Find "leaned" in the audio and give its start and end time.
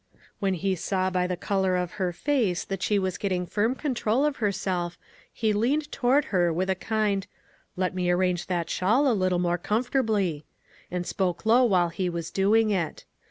5.53-5.91